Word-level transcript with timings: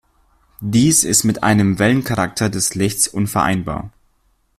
Dies 0.61 1.03
ist 1.03 1.25
mit 1.25 1.43
einem 1.43 1.77
Wellencharakter 1.77 2.49
des 2.49 2.73
Lichts 2.73 3.07
unvereinbar. 3.07 3.91